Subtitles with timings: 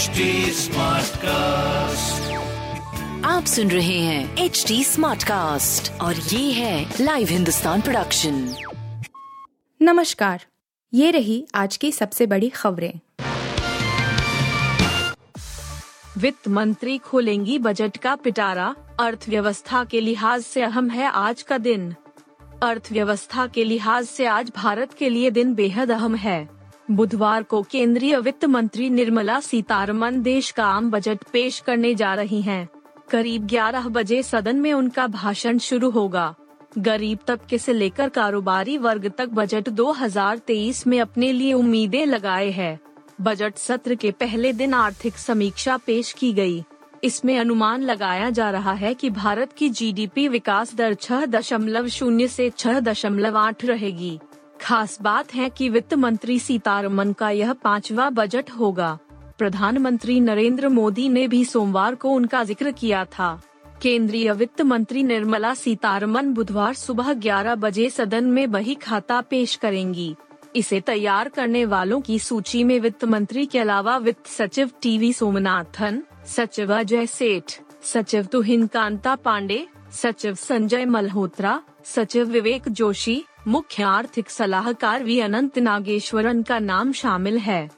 [0.00, 0.06] HD
[1.16, 2.32] cast
[3.26, 8.54] आप सुन रहे हैं एच डी स्मार्ट कास्ट और ये है लाइव हिंदुस्तान प्रोडक्शन
[9.82, 10.44] नमस्कार
[10.94, 12.92] ये रही आज की सबसे बड़ी खबरें।
[16.18, 21.94] वित्त मंत्री खोलेंगी बजट का पिटारा। अर्थव्यवस्था के लिहाज से अहम है आज का दिन।
[22.62, 26.59] अर्थव्यवस्था के लिहाज से आज भारत के लिए दिन बेहद अहम है।
[26.90, 32.42] बुधवार को केंद्रीय वित्त मंत्री निर्मला सीतारमन देश का आम बजट पेश करने जा रही
[32.42, 32.68] हैं।
[33.10, 36.34] करीब 11 बजे सदन में उनका भाषण शुरू होगा
[36.78, 42.80] गरीब तबके से लेकर कारोबारी वर्ग तक बजट 2023 में अपने लिए उम्मीदें लगाए है
[43.20, 46.64] बजट सत्र के पहले दिन आर्थिक समीक्षा पेश की गई।
[47.04, 52.24] इसमें अनुमान लगाया जा रहा है कि भारत की जीडीपी विकास दर छह दशमलव शून्य
[52.24, 54.20] ऐसी छह दशमलव आठ रहेगी
[54.60, 58.98] खास बात है कि वित्त मंत्री सीतारमन का यह पांचवा बजट होगा।
[59.38, 63.40] प्रधानमंत्री नरेंद्र मोदी ने भी सोमवार को उनका ज़िक्र किया था।
[63.82, 70.14] केंद्रीय वित्त मंत्री निर्मला सीतारमन बुधवार सुबह 11 बजे सदन में बही खाता पेश करेंगी।
[70.56, 76.02] इसे तैयार करने वालों की सूची में वित्त मंत्री के अलावा वित्त सचिव टीवी सोमनाथन,
[76.26, 84.30] सचिव अजय सेठ, सचिव तुहिन कांता पांडे, सचिव संजय मल्होत्रा, सचिव विवेक जोशी मुख्य आर्थिक
[84.30, 85.20] सलाहकार वी.
[85.20, 87.70] अनंत नागेश्वरन का नाम शामिल है।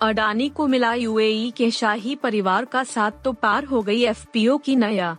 [0.00, 4.76] अडानी को मिला यूएई के शाही परिवार का साथ तो पार हो गई एफपीओ की
[4.76, 5.16] नया।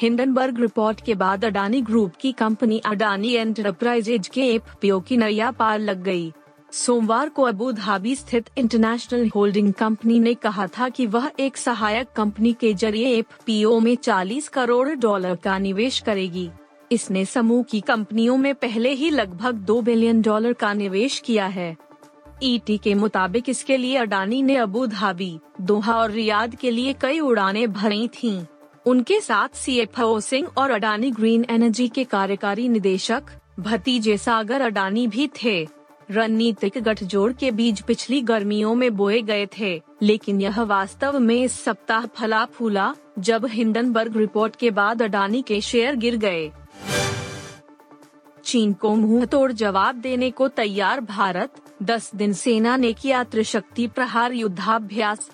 [0.00, 5.78] हिंडनबर्ग रिपोर्ट के बाद अडानी ग्रुप की कंपनी अडानी एंटरप्राइजेज के एफपीओ की नया पार
[5.78, 6.32] लग गई।
[6.72, 12.08] सोमवार को अबू धाबी स्थित इंटरनेशनल होल्डिंग कंपनी ने कहा था कि वह एक सहायक
[12.16, 16.50] कंपनी के ज़रिए एफपीओ में 40 करोड़ डॉलर का निवेश करेगी।
[16.92, 21.76] इसने समूह की कंपनियों में पहले ही लगभग दो बिलियन डॉलर का निवेश किया है।
[22.42, 27.20] ईटी के मुताबिक इसके लिए अडानी ने अबू धाबी, दोहा और रियाद के लिए कई
[27.20, 28.42] उड़ानें भरी थीं।
[28.86, 33.22] उनके साथ सीएफओ सिंह और अडानी ग्रीन एनर्जी के कार्यकारी निदेशक,
[33.60, 35.66] भतीजे सागर अडानी भी थे।
[36.10, 41.60] रणनीतिक गठजोड़ के बीज पिछली गर्मियों में बोए गए थे, लेकिन यह वास्तव में इस
[41.60, 46.50] सप्ताह फला फूला जब हिंडनबर्ग रिपोर्ट के बाद अडानी के शेयर गिर गए।
[48.50, 53.86] चीन को मुँह तोड़ जवाब देने को तैयार भारत दस दिन सेना ने किया त्रिशक्ति
[53.86, 55.30] प्रहार युद्धाभ्यास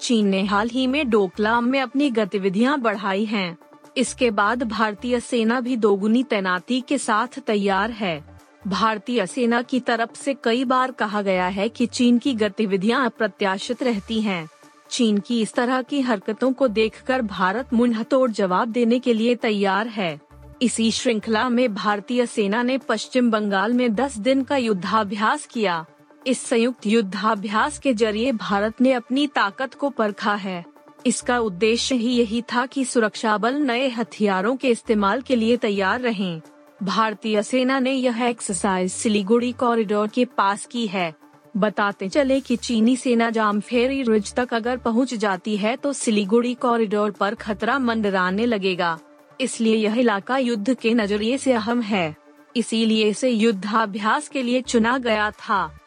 [0.00, 3.56] चीन ने हाल ही में डोकलाम में अपनी गतिविधियाँ बढ़ाई हैं।
[3.96, 8.24] इसके बाद भारतीय सेना भी दोगुनी तैनाती के साथ तैयार है
[8.66, 13.82] भारतीय सेना की तरफ़ से कई बार कहा गया है कि चीन की गतिविधियाँ अप्रत्याशित
[13.82, 14.48] रहती हैं।
[14.90, 19.34] चीन की इस तरह की हरकतों को देखकर भारत मुँह तोड़ जवाब देने के लिए
[19.34, 20.29] तैयार है
[20.60, 25.84] इसी श्रृंखला में भारतीय सेना ने पश्चिम बंगाल में 10 दिन का युद्धाभ्यास किया।
[26.26, 30.64] इस संयुक्त युद्धाभ्यास के ज़रिए भारत ने अपनी ताकत को परखा है।
[31.06, 36.00] इसका उद्देश्य ही यही था कि सुरक्षा बल नए हथियारों के इस्तेमाल के लिए तैयार
[36.00, 36.40] रहें।
[36.82, 41.12] भारतीय सेना ने यह एक्सरसाइज सिलीगुड़ी कॉरिडोर के पास की है।
[41.56, 47.10] बताते चले कि चीनी सेना जामफेरी रिज तक अगर पहुँच जाती है तो सिलीगुड़ी कॉरिडोर
[47.10, 48.98] पर खतरा मंडराने लगेगा।
[49.40, 52.16] इसलिए यह इलाका युद्ध के नज़रिए से अहम है।
[52.56, 55.78] इसीलिए इसे युद्धाभ्यास के लिए चुना गया था।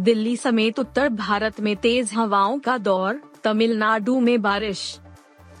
[0.00, 4.98] दिल्ली समेत उत्तर भारत में तेज हवाओं का दौर, तमिलनाडु में बारिश।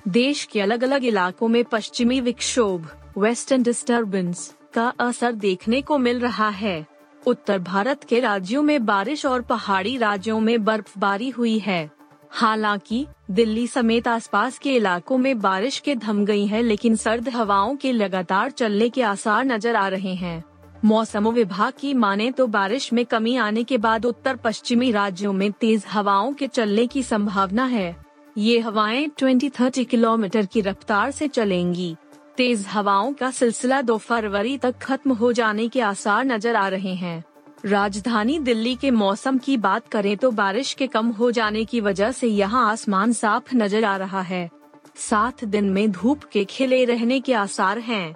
[0.08, 6.20] देश के अलग अलग इलाकों में पश्चिमी विक्षोभ वेस्टर्न डिस्टरबेंस का असर देखने को मिल
[6.20, 6.86] रहा है।
[7.26, 11.95] उत्तर भारत के राज्यों में बारिश और पहाड़ी राज्यों में बर्फबारी हुई है।
[12.36, 17.76] हालाँकि, दिल्ली समेत आसपास के इलाकों में बारिश के थम गई है, लेकिन सर्द हवाओं
[17.76, 20.44] के लगातार चलने के आसार नज़र आ रहे हैं।
[20.84, 25.52] मौसम विभाग की माने तो बारिश में कमी आने के बाद उत्तर पश्चिमी राज्यों में
[25.52, 27.96] तेज हवाओं के चलने की संभावना है।
[28.38, 31.94] ये हवाएँ 20-30 किलोमीटर की रफ्तार से चलेंगी।
[32.36, 36.94] तेज हवाओं का सिलसिला दो फरवरी तक खत्म हो जाने के आसार नज़र आ रहे
[36.94, 37.24] हैं।
[37.64, 42.12] राजधानी दिल्ली के मौसम की बात करें तो बारिश के कम हो जाने की वजह
[42.12, 44.48] से यहाँ आसमान साफ़ नज़र आ रहा है।
[44.96, 48.14] सात दिन में धूप के खिले रहने के आसार हैं।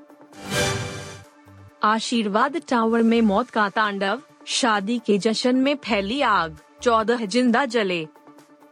[1.82, 8.06] आशीर्वाद टावर में मौत का तांडव, शादी के जश्न में फैली आग, चौदह ज़िंदा जले।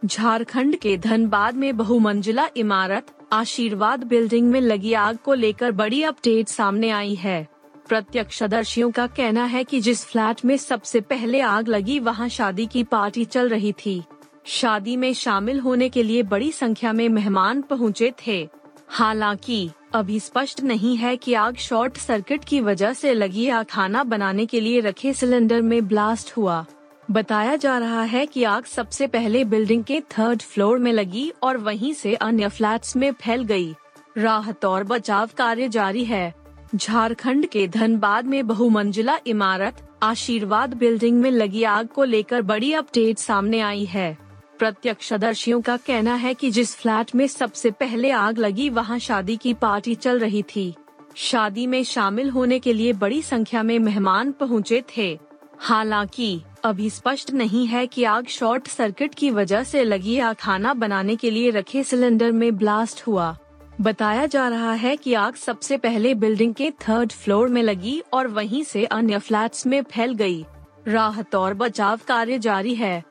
[0.05, 6.47] झारखंड के धनबाद में बहुमंजिला इमारत, आशीर्वाद बिल्डिंग में लगी आग को लेकर बड़ी अपडेट
[6.47, 7.47] सामने आई है।
[7.89, 12.83] प्रत्यक्षदर्शियों का कहना है कि जिस फ्लैट में सबसे पहले आग लगी, वहाँ शादी की
[12.83, 14.03] पार्टी चल रही थी।
[14.45, 18.49] शादी में शामिल होने के लिए बड़ी संख्या में मेहमान पहुँचे थे।
[18.87, 24.03] हालाँकि, अभी स्पष्ट नहीं है कि आग शॉर्ट सर्किट की वजह से लगी या खाना
[24.03, 26.65] बनाने के लिए रखे सिलेंडर में ब्लास्ट हुआ।
[27.11, 31.57] बताया जा रहा है कि आग सबसे पहले बिल्डिंग के थर्ड फ्लोर में लगी और
[31.57, 33.75] वहीं से अन्य फ्लैट्स में फैल गई।
[34.17, 36.38] राहत और बचाव कार्य जारी है।
[36.75, 39.73] झारखंड के धनबाद में बहुमंजिला इमारत,
[40.03, 44.17] आशीर्वाद बिल्डिंग में लगी आग को लेकर बड़ी अपडेट सामने आई है।
[44.59, 49.53] प्रत्यक्षदर्शियों का कहना है कि जिस फ्लैट में सबसे पहले आग लगी, वहाँ शादी की
[49.53, 50.75] पार्टी चल रही थी।
[51.15, 55.19] शादी में शामिल होने के लिए बड़ी संख्या में मेहमान पहुँचे थे।
[55.59, 60.73] हालाँकि, अभी स्पष्ट नहीं है कि आग शॉर्ट सर्किट की वजह से लगी या खाना
[60.73, 63.37] बनाने के लिए रखे सिलेंडर में ब्लास्ट हुआ।
[63.81, 68.27] बताया जा रहा है कि आग सबसे पहले बिल्डिंग के थर्ड फ्लोर में लगी और
[68.27, 70.45] वहीं से अन्य फ्लैट्स में फैल गई।
[70.87, 73.03] राहत और बचाव कार्य जारी है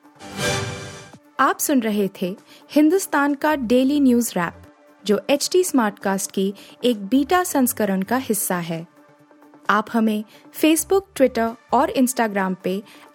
[1.41, 2.37] आप सुन रहे थे
[2.71, 4.63] हिंदुस्तान का डेली न्यूज़ रैप
[5.05, 6.53] जो एच टी स्मार्टकास्ट की
[6.85, 8.87] एक बीटा संस्करण का हिस्सा है
[9.71, 12.83] आप हमें फेसबुक ट्विटर और इंस्टाग्राम पे